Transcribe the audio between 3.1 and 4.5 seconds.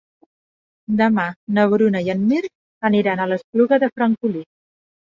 a l'Espluga de Francolí.